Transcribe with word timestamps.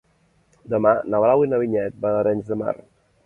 Demà 0.73 0.93
na 1.15 1.19
Blau 1.25 1.45
i 1.47 1.51
na 1.53 1.59
Vinyet 1.65 2.01
van 2.07 2.17
a 2.17 2.25
Arenys 2.25 2.49
de 2.55 2.61
Mar. 2.63 2.75